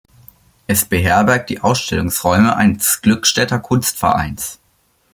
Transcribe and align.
Es 0.65 0.85
beherbergt 0.85 1.51
die 1.51 1.59
Ausstellungsräume 1.61 2.55
eines 2.57 3.03
Glückstädter 3.03 3.59
Kunstvereins. 3.59 4.59